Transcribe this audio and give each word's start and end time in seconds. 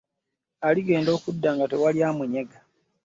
Aligenda 0.67 1.09
okudda 1.17 1.49
nga 1.55 1.65
tewali 1.71 1.99
amunyega. 2.09 2.57